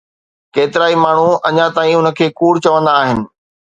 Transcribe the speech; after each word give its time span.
ڪيترائي 0.55 0.95
ماڻهو 1.03 1.31
اڃا 1.47 1.67
تائين 1.75 1.97
ان 1.99 2.07
کي 2.17 2.25
ڪوڙ 2.39 2.53
چوندا 2.65 2.91
آهن 3.03 3.19